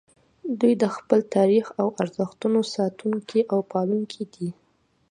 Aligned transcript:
دوی 0.59 0.73
د 0.81 0.83
خپل 0.95 1.19
تاریخ 1.35 1.65
او 1.81 1.87
ارزښتونو 2.01 2.59
ساتونکي 2.75 3.41
او 3.53 3.59
پالونکي 3.71 4.23
دي 4.33 4.49